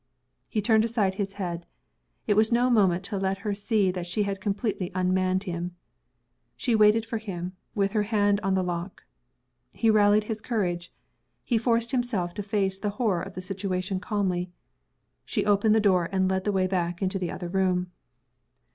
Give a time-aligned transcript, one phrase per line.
[0.49, 1.67] He turned aside his head.
[2.25, 5.75] It was no moment to let her see that she had completely unmanned him.
[6.57, 9.03] She waited for him, with her hand on the lock.
[9.71, 10.91] He rallied his courage
[11.43, 14.49] he forced himself to face the horror of the situation calmly.
[15.23, 17.91] She opened the door, and led the way back into the other room.